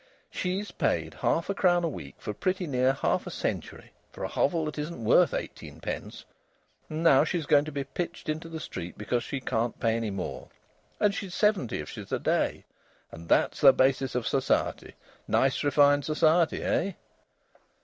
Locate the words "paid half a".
0.71-1.53